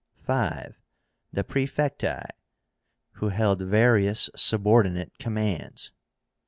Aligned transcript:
5. 0.25 0.81
The 1.31 1.43
PRAEFECTI, 1.43 2.25
who 3.17 3.29
held 3.29 3.61
various 3.61 4.31
subordinate 4.35 5.19
commands. 5.19 5.91